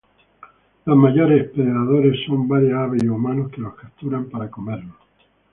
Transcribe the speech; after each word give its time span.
Los 0.85 0.97
mayores 0.97 1.51
predadores 1.51 2.25
son 2.25 2.47
varias 2.47 2.73
aves 2.73 3.03
y 3.03 3.07
humanos, 3.07 3.51
que 3.51 3.61
los 3.61 3.75
capturan 3.75 4.31
para 4.31 4.49
comerlos. 4.49 4.95